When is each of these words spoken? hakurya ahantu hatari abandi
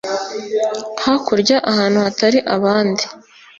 hakurya 1.03 1.57
ahantu 1.71 1.97
hatari 2.05 2.39
abandi 2.55 3.03